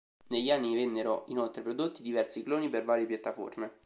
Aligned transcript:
Negli 0.29 0.49
anni 0.49 0.73
vennero 0.73 1.25
inoltre 1.27 1.61
prodotti 1.61 2.01
diversi 2.01 2.41
cloni 2.41 2.69
per 2.69 2.83
varie 2.83 3.05
piattaforme. 3.05 3.71